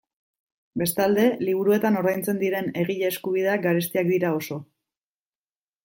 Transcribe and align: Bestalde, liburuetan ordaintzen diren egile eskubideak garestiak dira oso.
Bestalde, 0.81 1.25
liburuetan 1.49 1.99
ordaintzen 2.01 2.41
diren 2.45 2.73
egile 2.85 3.09
eskubideak 3.13 3.65
garestiak 3.69 4.11
dira 4.15 4.35
oso. 4.43 4.63